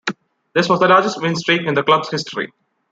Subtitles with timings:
[0.55, 2.51] This was the largest win streak in the club's history.